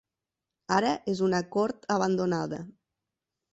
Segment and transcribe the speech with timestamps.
[0.77, 2.63] Ara és una cort abandonada.